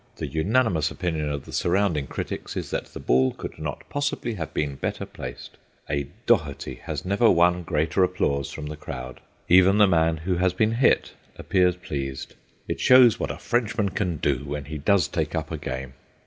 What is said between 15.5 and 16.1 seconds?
a game.